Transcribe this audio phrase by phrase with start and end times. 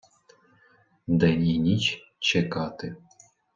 [1.07, 2.95] День і ніч чекати.